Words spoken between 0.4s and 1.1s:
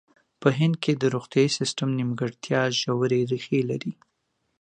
په هند کې د